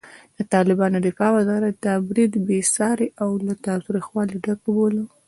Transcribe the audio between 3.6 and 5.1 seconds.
تاوتریخوالي ډک وباله.